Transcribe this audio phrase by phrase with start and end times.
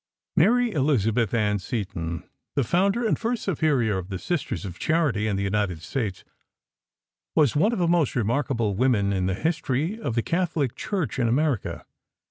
[0.35, 5.35] Mother Elizabeth Ann Seton, the founder and first Superior of the Sisters of Charity in
[5.35, 6.23] the United States,
[7.35, 11.27] was one of the most remarkable women in the history of the Catholic Church in
[11.27, 11.85] America.